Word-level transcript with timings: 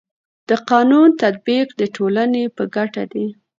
د 0.49 0.51
قانونو 0.69 1.15
تطبیق 1.21 1.67
د 1.81 1.81
ټولني 1.95 2.43
په 2.55 2.63
ګټه 2.75 3.03
دی. 3.13 3.27